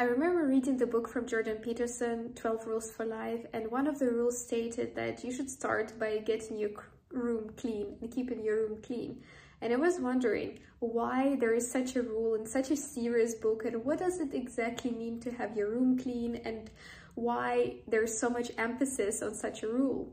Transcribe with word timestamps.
I 0.00 0.04
remember 0.04 0.46
reading 0.46 0.76
the 0.76 0.86
book 0.86 1.08
from 1.08 1.26
Jordan 1.26 1.56
Peterson, 1.56 2.32
12 2.36 2.68
Rules 2.68 2.88
for 2.88 3.04
Life, 3.04 3.44
and 3.52 3.68
one 3.68 3.88
of 3.88 3.98
the 3.98 4.06
rules 4.06 4.40
stated 4.40 4.94
that 4.94 5.24
you 5.24 5.32
should 5.32 5.50
start 5.50 5.98
by 5.98 6.18
getting 6.18 6.56
your 6.56 6.70
room 7.10 7.50
clean 7.56 7.96
and 8.00 8.08
keeping 8.08 8.44
your 8.44 8.68
room 8.68 8.80
clean. 8.80 9.20
And 9.60 9.72
I 9.72 9.76
was 9.76 9.98
wondering 9.98 10.60
why 10.78 11.34
there 11.40 11.52
is 11.52 11.68
such 11.68 11.96
a 11.96 12.02
rule 12.02 12.36
in 12.36 12.46
such 12.46 12.70
a 12.70 12.76
serious 12.76 13.34
book 13.34 13.64
and 13.64 13.84
what 13.84 13.98
does 13.98 14.20
it 14.20 14.34
exactly 14.34 14.92
mean 14.92 15.18
to 15.18 15.32
have 15.32 15.56
your 15.56 15.68
room 15.68 15.98
clean 15.98 16.42
and 16.44 16.70
why 17.16 17.78
there's 17.88 18.16
so 18.16 18.30
much 18.30 18.52
emphasis 18.56 19.20
on 19.20 19.34
such 19.34 19.64
a 19.64 19.68
rule. 19.68 20.12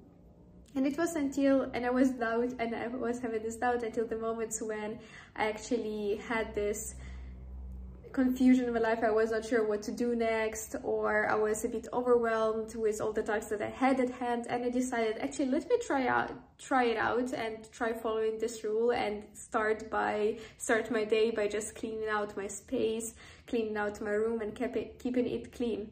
And 0.73 0.87
it 0.87 0.97
was 0.97 1.15
until, 1.15 1.69
and 1.75 1.85
I 1.85 1.91
was 1.91 2.09
doubt, 2.09 2.53
and 2.57 2.75
I 2.75 2.87
was 2.87 3.19
having 3.19 3.43
this 3.43 3.57
doubt 3.57 3.83
until 3.83 4.07
the 4.07 4.17
moments 4.17 4.63
when 4.63 4.97
I 5.35 5.47
actually 5.47 6.19
had 6.27 6.55
this 6.55 6.95
confusion 8.15 8.63
in 8.63 8.73
my 8.73 8.79
life. 8.79 9.03
I 9.03 9.11
was 9.11 9.31
not 9.31 9.43
sure 9.43 9.67
what 9.67 9.81
to 9.83 9.91
do 9.91 10.15
next, 10.15 10.77
or 10.83 11.29
I 11.29 11.35
was 11.35 11.65
a 11.65 11.67
bit 11.67 11.85
overwhelmed 11.91 12.73
with 12.75 13.01
all 13.01 13.11
the 13.11 13.21
tasks 13.21 13.49
that 13.49 13.61
I 13.61 13.69
had 13.69 13.99
at 13.99 14.09
hand. 14.09 14.47
And 14.49 14.63
I 14.63 14.69
decided, 14.69 15.17
actually, 15.19 15.47
let 15.47 15.69
me 15.69 15.77
try 15.85 16.07
out, 16.07 16.31
try 16.57 16.85
it 16.85 16.97
out 16.97 17.33
and 17.33 17.69
try 17.73 17.91
following 17.91 18.39
this 18.39 18.63
rule 18.63 18.91
and 18.91 19.23
start 19.33 19.91
by, 19.91 20.37
start 20.57 20.89
my 20.89 21.03
day 21.03 21.31
by 21.31 21.49
just 21.49 21.75
cleaning 21.75 22.07
out 22.09 22.37
my 22.37 22.47
space, 22.47 23.15
cleaning 23.47 23.75
out 23.75 23.99
my 23.99 24.11
room 24.11 24.39
and 24.39 24.55
keep 24.55 24.77
it, 24.77 24.97
keeping 24.97 25.27
it 25.27 25.51
clean. 25.51 25.91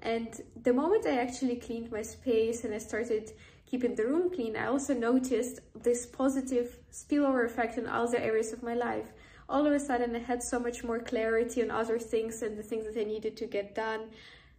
And 0.00 0.28
the 0.62 0.72
moment 0.72 1.04
I 1.04 1.18
actually 1.18 1.56
cleaned 1.56 1.92
my 1.92 2.02
space 2.02 2.64
and 2.64 2.72
I 2.72 2.78
started 2.78 3.32
keeping 3.66 3.94
the 3.94 4.06
room 4.06 4.30
clean, 4.34 4.56
I 4.56 4.68
also 4.68 4.94
noticed 4.94 5.60
this 5.74 6.06
positive 6.06 6.78
spillover 6.90 7.44
effect 7.44 7.76
in 7.76 7.86
other 7.86 8.16
areas 8.16 8.54
of 8.54 8.62
my 8.62 8.72
life 8.72 9.12
all 9.48 9.66
of 9.66 9.72
a 9.72 9.80
sudden 9.80 10.14
I 10.14 10.18
had 10.18 10.42
so 10.42 10.58
much 10.60 10.84
more 10.84 10.98
clarity 10.98 11.62
on 11.62 11.70
other 11.70 11.98
things 11.98 12.42
and 12.42 12.58
the 12.58 12.62
things 12.62 12.84
that 12.84 13.00
I 13.00 13.04
needed 13.04 13.36
to 13.38 13.46
get 13.46 13.74
done. 13.74 14.10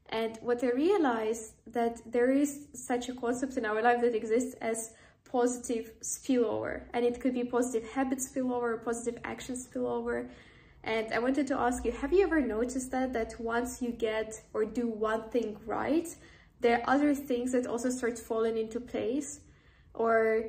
And 0.09 0.38
what 0.41 0.63
I 0.63 0.71
realized 0.71 1.53
that 1.67 2.02
there 2.05 2.31
is 2.31 2.67
such 2.73 3.09
a 3.09 3.14
concept 3.14 3.58
in 3.58 3.66
our 3.66 3.81
life 3.81 4.02
that 4.02 4.16
exists 4.16 4.55
as 4.61 4.94
positive 5.31 5.91
spillover. 6.02 6.83
And 6.94 7.05
it 7.05 7.22
could 7.22 7.36
be 7.36 7.44
positive 7.44 7.88
habit 7.91 8.19
spillover, 8.19 8.83
positive 8.83 9.22
action 9.23 9.55
spillover. 9.55 10.30
And 10.83 11.14
I 11.14 11.19
wanted 11.19 11.45
to 11.47 11.59
ask 11.59 11.86
you, 11.86 11.92
have 11.92 12.11
you 12.11 12.23
ever 12.23 12.42
noticed 12.42 12.89
that, 12.92 13.14
that 13.14 13.39
once 13.39 13.81
you 13.81 13.92
get 13.92 14.42
or 14.53 14.66
do 14.66 14.88
one 14.88 15.30
thing 15.30 15.58
right, 15.67 16.08
there 16.61 16.80
are 16.80 16.89
other 16.89 17.14
things 17.14 17.52
that 17.52 17.67
also 17.67 17.92
start 17.92 18.17
falling 18.17 18.58
into 18.58 18.80
place? 18.80 19.42
Or 19.94 20.45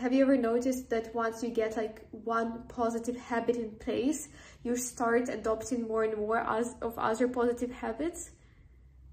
have 0.00 0.12
you 0.12 0.22
ever 0.22 0.36
noticed 0.36 0.90
that 0.90 1.14
once 1.14 1.42
you 1.42 1.50
get 1.50 1.76
like 1.76 2.06
one 2.10 2.64
positive 2.68 3.16
habit 3.16 3.56
in 3.56 3.70
place, 3.72 4.28
you 4.62 4.76
start 4.76 5.28
adopting 5.28 5.86
more 5.86 6.04
and 6.04 6.16
more 6.16 6.38
as, 6.38 6.74
of 6.82 6.98
other 6.98 7.28
positive 7.28 7.72
habits? 7.72 8.30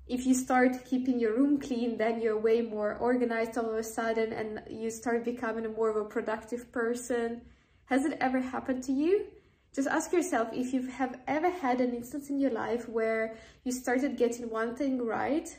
If 0.08 0.26
you 0.26 0.34
start 0.34 0.86
keeping 0.86 1.20
your 1.20 1.36
room 1.36 1.60
clean, 1.60 1.98
then 1.98 2.22
you're 2.22 2.38
way 2.38 2.62
more 2.62 2.96
organized 2.96 3.58
all 3.58 3.70
of 3.70 3.76
a 3.76 3.84
sudden 3.84 4.34
and 4.34 4.62
you 4.70 4.90
start 4.90 5.24
becoming 5.24 5.72
more 5.74 5.90
of 5.90 5.96
a 5.96 6.06
productive 6.06 6.72
person. 6.72 7.42
Has 7.86 8.06
it 8.06 8.18
ever 8.20 8.40
happened 8.40 8.84
to 8.84 8.92
you? 8.92 9.28
Just 9.74 9.88
ask 9.88 10.12
yourself 10.12 10.50
if 10.52 10.74
you 10.74 10.84
have 10.88 11.20
ever 11.28 11.50
had 11.50 11.82
an 11.82 11.96
instance 11.96 12.30
in 12.30 12.40
your 12.40 12.52
life 12.52 12.88
where 12.88 13.36
you 13.64 13.72
started 13.72 14.18
getting 14.18 14.50
one 14.50 14.76
thing 14.76 15.04
right 15.04 15.58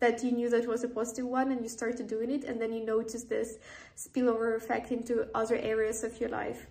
that 0.00 0.22
you 0.22 0.32
knew 0.32 0.50
that 0.50 0.66
was 0.66 0.84
a 0.84 0.88
positive 0.88 1.26
one 1.26 1.52
and 1.52 1.62
you 1.62 1.68
started 1.68 2.06
doing 2.06 2.30
it 2.30 2.44
and 2.44 2.60
then 2.60 2.72
you 2.72 2.84
notice 2.84 3.24
this 3.24 3.58
spillover 3.96 4.56
effect 4.56 4.90
into 4.90 5.28
other 5.34 5.56
areas 5.56 6.02
of 6.04 6.20
your 6.20 6.30
life. 6.30 6.66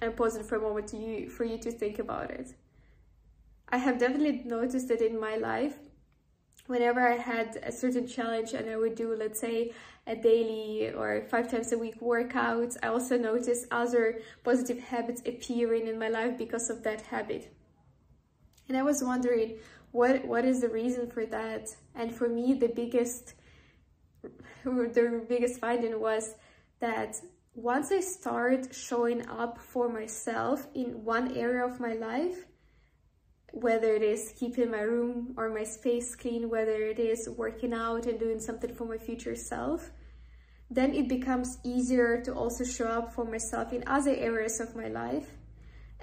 And 0.00 0.16
pause 0.16 0.36
it 0.36 0.46
for 0.46 0.56
a 0.56 0.60
moment 0.60 0.92
you, 0.94 1.28
for 1.28 1.44
you 1.44 1.58
to 1.58 1.70
think 1.70 1.98
about 1.98 2.30
it. 2.30 2.54
I 3.68 3.78
have 3.78 3.98
definitely 3.98 4.42
noticed 4.44 4.88
that 4.88 5.00
in 5.00 5.20
my 5.20 5.36
life, 5.36 5.76
whenever 6.66 7.06
I 7.06 7.16
had 7.16 7.58
a 7.62 7.72
certain 7.72 8.06
challenge 8.06 8.52
and 8.52 8.70
I 8.70 8.76
would 8.76 8.94
do, 8.94 9.14
let's 9.14 9.40
say, 9.40 9.72
a 10.06 10.16
daily 10.16 10.92
or 10.92 11.26
five 11.28 11.50
times 11.50 11.72
a 11.72 11.78
week 11.78 12.00
workout, 12.00 12.76
I 12.82 12.88
also 12.88 13.18
noticed 13.18 13.66
other 13.70 14.20
positive 14.44 14.78
habits 14.78 15.22
appearing 15.26 15.86
in 15.86 15.98
my 15.98 16.08
life 16.08 16.38
because 16.38 16.70
of 16.70 16.82
that 16.84 17.02
habit. 17.02 17.52
And 18.68 18.76
I 18.76 18.82
was 18.82 19.02
wondering, 19.02 19.58
what 19.92 20.24
what 20.24 20.44
is 20.44 20.60
the 20.60 20.68
reason 20.68 21.10
for 21.10 21.26
that? 21.26 21.68
And 21.94 22.14
for 22.14 22.28
me 22.28 22.54
the 22.54 22.68
biggest 22.68 23.34
the 24.64 25.24
biggest 25.28 25.60
finding 25.60 26.00
was 26.00 26.34
that 26.80 27.16
once 27.54 27.90
i 27.90 28.00
start 28.00 28.72
showing 28.72 29.26
up 29.28 29.58
for 29.58 29.88
myself 29.88 30.68
in 30.74 31.04
one 31.04 31.36
area 31.36 31.64
of 31.64 31.80
my 31.80 31.94
life 31.94 32.46
whether 33.52 33.92
it 33.94 34.02
is 34.02 34.32
keeping 34.38 34.70
my 34.70 34.80
room 34.80 35.34
or 35.36 35.50
my 35.50 35.64
space 35.64 36.14
clean 36.14 36.48
whether 36.48 36.80
it 36.86 37.00
is 37.00 37.28
working 37.36 37.74
out 37.74 38.06
and 38.06 38.20
doing 38.20 38.38
something 38.38 38.72
for 38.72 38.84
my 38.84 38.96
future 38.96 39.34
self 39.34 39.90
then 40.70 40.94
it 40.94 41.08
becomes 41.08 41.58
easier 41.64 42.22
to 42.22 42.32
also 42.32 42.62
show 42.62 42.86
up 42.86 43.12
for 43.12 43.24
myself 43.24 43.72
in 43.72 43.82
other 43.88 44.14
areas 44.14 44.60
of 44.60 44.76
my 44.76 44.86
life 44.86 45.39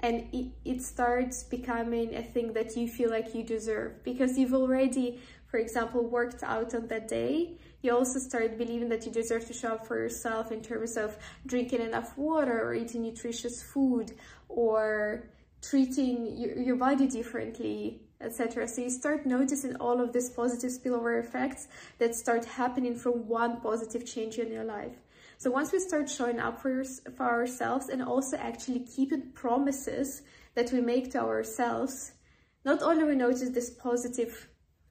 and 0.00 0.26
it, 0.32 0.46
it 0.64 0.82
starts 0.82 1.42
becoming 1.42 2.14
a 2.14 2.22
thing 2.22 2.52
that 2.52 2.76
you 2.76 2.88
feel 2.88 3.10
like 3.10 3.34
you 3.34 3.42
deserve 3.42 4.02
because 4.04 4.38
you've 4.38 4.54
already, 4.54 5.20
for 5.46 5.58
example, 5.58 6.04
worked 6.04 6.42
out 6.42 6.74
on 6.74 6.86
that 6.88 7.08
day. 7.08 7.58
You 7.82 7.94
also 7.94 8.18
start 8.18 8.58
believing 8.58 8.88
that 8.90 9.06
you 9.06 9.12
deserve 9.12 9.46
to 9.46 9.52
show 9.52 9.74
up 9.74 9.86
for 9.86 9.98
yourself 9.98 10.52
in 10.52 10.62
terms 10.62 10.96
of 10.96 11.16
drinking 11.46 11.80
enough 11.80 12.16
water 12.16 12.62
or 12.62 12.74
eating 12.74 13.02
nutritious 13.02 13.62
food 13.62 14.12
or 14.48 15.28
treating 15.62 16.36
your, 16.36 16.56
your 16.58 16.76
body 16.76 17.08
differently 17.08 18.00
etc. 18.20 18.66
So 18.66 18.82
you 18.82 18.90
start 18.90 19.26
noticing 19.26 19.76
all 19.76 20.00
of 20.00 20.12
these 20.12 20.30
positive 20.30 20.70
spillover 20.70 21.20
effects 21.20 21.68
that 21.98 22.14
start 22.14 22.44
happening 22.44 22.96
from 22.96 23.28
one 23.28 23.60
positive 23.60 24.04
change 24.04 24.38
in 24.38 24.52
your 24.52 24.64
life. 24.64 24.96
So 25.38 25.52
once 25.52 25.72
we 25.72 25.78
start 25.78 26.10
showing 26.10 26.40
up 26.40 26.60
for, 26.60 26.82
for 27.16 27.24
ourselves 27.24 27.88
and 27.88 28.02
also 28.02 28.36
actually 28.36 28.80
keeping 28.80 29.30
promises 29.34 30.22
that 30.56 30.72
we 30.72 30.80
make 30.80 31.12
to 31.12 31.20
ourselves, 31.20 32.10
not 32.64 32.82
only 32.82 33.04
we 33.04 33.14
notice 33.14 33.50
this 33.50 33.70
positive 33.70 34.48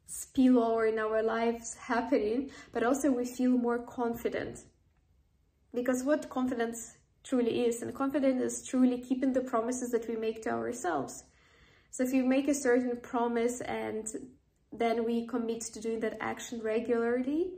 spillover 0.09 0.89
in 0.89 0.99
our 0.99 1.21
lives 1.21 1.75
happening, 1.75 2.49
but 2.71 2.81
also 2.81 3.11
we 3.11 3.25
feel 3.25 3.51
more 3.51 3.79
confident. 3.79 4.63
Because 5.73 6.05
what 6.05 6.29
confidence 6.29 6.95
truly 7.25 7.65
is, 7.65 7.81
and 7.81 7.93
confidence 7.93 8.41
is 8.41 8.65
truly 8.65 8.99
keeping 8.99 9.33
the 9.33 9.41
promises 9.41 9.91
that 9.91 10.07
we 10.07 10.15
make 10.15 10.43
to 10.43 10.49
ourselves. 10.51 11.25
So 11.91 12.03
if 12.03 12.13
you 12.13 12.23
make 12.23 12.47
a 12.47 12.53
certain 12.53 12.95
promise 13.01 13.59
and 13.59 14.07
then 14.71 15.03
we 15.03 15.27
commit 15.27 15.61
to 15.73 15.81
doing 15.81 15.99
that 15.99 16.17
action 16.21 16.61
regularly, 16.63 17.51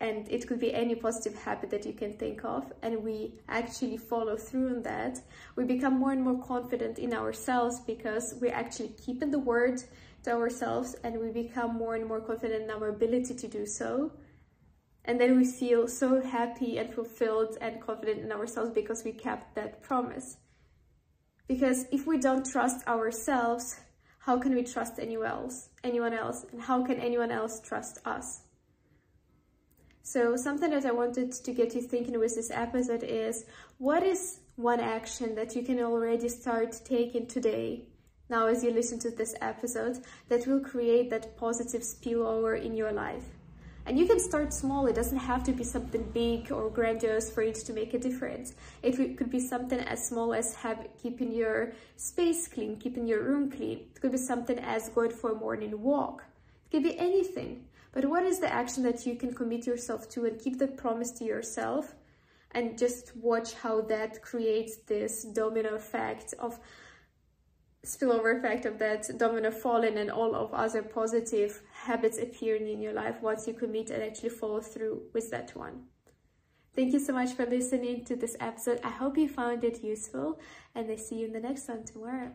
and 0.00 0.28
it 0.30 0.46
could 0.46 0.60
be 0.60 0.72
any 0.74 0.94
positive 0.94 1.34
habit 1.34 1.70
that 1.70 1.84
you 1.86 1.92
can 1.92 2.12
think 2.12 2.44
of 2.44 2.72
and 2.82 3.02
we 3.02 3.34
actually 3.48 3.96
follow 3.96 4.36
through 4.36 4.68
on 4.68 4.82
that. 4.82 5.20
We 5.56 5.64
become 5.64 5.98
more 5.98 6.12
and 6.12 6.22
more 6.22 6.42
confident 6.42 6.98
in 6.98 7.12
ourselves 7.12 7.80
because 7.80 8.34
we're 8.40 8.54
actually 8.54 8.94
keeping 9.04 9.30
the 9.30 9.38
word 9.38 9.82
to 10.24 10.32
ourselves 10.32 10.94
and 11.04 11.18
we 11.18 11.30
become 11.30 11.76
more 11.76 11.94
and 11.94 12.06
more 12.06 12.20
confident 12.20 12.64
in 12.64 12.70
our 12.70 12.88
ability 12.88 13.34
to 13.34 13.48
do 13.48 13.66
so. 13.66 14.12
And 15.04 15.20
then 15.20 15.36
we 15.36 15.44
feel 15.44 15.88
so 15.88 16.20
happy 16.20 16.78
and 16.78 16.92
fulfilled 16.92 17.56
and 17.60 17.80
confident 17.80 18.20
in 18.20 18.32
ourselves 18.32 18.70
because 18.70 19.02
we 19.04 19.12
kept 19.12 19.54
that 19.54 19.82
promise. 19.82 20.36
Because 21.48 21.86
if 21.90 22.06
we 22.06 22.18
don't 22.18 22.44
trust 22.44 22.86
ourselves 22.86 23.80
how 24.20 24.38
can 24.38 24.54
we 24.54 24.62
trust 24.62 24.98
anyone 24.98 25.26
else 25.26 25.70
anyone 25.82 26.12
else? 26.12 26.44
And 26.52 26.60
how 26.60 26.84
can 26.84 27.00
anyone 27.00 27.30
else 27.30 27.60
trust 27.60 27.98
us 28.04 28.42
so 30.10 30.34
something 30.34 30.70
that 30.70 30.84
I 30.84 30.90
wanted 30.90 31.30
to 31.30 31.52
get 31.52 31.72
you 31.72 31.80
thinking 31.80 32.18
with 32.18 32.34
this 32.34 32.50
episode 32.50 33.04
is, 33.04 33.44
what 33.78 34.02
is 34.02 34.40
one 34.56 34.80
action 34.80 35.36
that 35.36 35.54
you 35.54 35.62
can 35.62 35.78
already 35.78 36.28
start 36.28 36.80
taking 36.84 37.28
today, 37.28 37.84
now 38.28 38.48
as 38.48 38.64
you 38.64 38.72
listen 38.72 38.98
to 39.00 39.12
this 39.12 39.36
episode, 39.40 40.00
that 40.28 40.48
will 40.48 40.58
create 40.58 41.10
that 41.10 41.36
positive 41.36 41.82
spillover 41.82 42.60
in 42.60 42.74
your 42.74 42.90
life? 42.90 43.22
And 43.86 43.96
you 43.96 44.04
can 44.04 44.18
start 44.18 44.52
small. 44.52 44.88
It 44.88 44.96
doesn't 44.96 45.16
have 45.16 45.44
to 45.44 45.52
be 45.52 45.62
something 45.62 46.02
big 46.12 46.50
or 46.50 46.70
grandiose 46.70 47.30
for 47.30 47.42
it 47.42 47.54
to 47.66 47.72
make 47.72 47.94
a 47.94 47.98
difference. 48.00 48.56
It 48.82 49.16
could 49.16 49.30
be 49.30 49.38
something 49.38 49.78
as 49.78 50.08
small 50.08 50.34
as 50.34 50.56
have, 50.56 50.88
keeping 51.00 51.30
your 51.30 51.70
space 51.94 52.48
clean, 52.48 52.78
keeping 52.78 53.06
your 53.06 53.22
room 53.22 53.48
clean. 53.48 53.86
It 53.94 54.00
could 54.00 54.10
be 54.10 54.18
something 54.18 54.58
as 54.58 54.88
going 54.88 55.12
for 55.12 55.30
a 55.30 55.36
morning 55.36 55.80
walk. 55.80 56.24
It 56.70 56.82
be 56.82 56.98
anything. 56.98 57.66
But 57.92 58.04
what 58.04 58.24
is 58.24 58.38
the 58.38 58.52
action 58.52 58.82
that 58.84 59.04
you 59.06 59.16
can 59.16 59.34
commit 59.34 59.66
yourself 59.66 60.08
to 60.10 60.24
and 60.26 60.40
keep 60.40 60.58
the 60.58 60.68
promise 60.68 61.10
to 61.12 61.24
yourself 61.24 61.94
and 62.52 62.78
just 62.78 63.16
watch 63.16 63.54
how 63.54 63.80
that 63.82 64.22
creates 64.22 64.76
this 64.86 65.24
domino 65.24 65.74
effect 65.74 66.34
of 66.38 66.60
spillover 67.84 68.36
effect 68.38 68.66
of 68.66 68.78
that 68.78 69.08
domino 69.16 69.50
falling 69.50 69.96
and 69.96 70.10
all 70.10 70.34
of 70.34 70.52
other 70.52 70.82
positive 70.82 71.62
habits 71.72 72.18
appearing 72.18 72.68
in 72.68 72.80
your 72.80 72.92
life 72.92 73.22
once 73.22 73.46
you 73.46 73.54
commit 73.54 73.90
and 73.90 74.02
actually 74.02 74.28
follow 74.28 74.60
through 74.60 75.02
with 75.14 75.30
that 75.30 75.56
one. 75.56 75.84
Thank 76.76 76.92
you 76.92 77.00
so 77.00 77.12
much 77.12 77.32
for 77.32 77.46
listening 77.46 78.04
to 78.04 78.16
this 78.16 78.36
episode. 78.38 78.80
I 78.84 78.90
hope 78.90 79.16
you 79.16 79.28
found 79.28 79.64
it 79.64 79.82
useful 79.82 80.38
and 80.74 80.90
I 80.90 80.96
see 80.96 81.16
you 81.16 81.26
in 81.26 81.32
the 81.32 81.40
next 81.40 81.68
one 81.68 81.84
tomorrow. 81.84 82.28